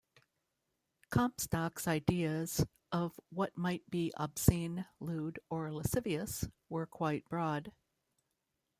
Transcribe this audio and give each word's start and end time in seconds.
Comstock's 1.11 1.87
ideas 1.87 2.65
of 2.91 3.19
what 3.29 3.55
might 3.55 3.87
be 3.87 4.11
"obscene, 4.17 4.87
lewd, 4.99 5.37
or 5.47 5.71
lascivious" 5.71 6.47
were 6.69 6.87
quite 6.87 7.23
broad. 7.29 7.71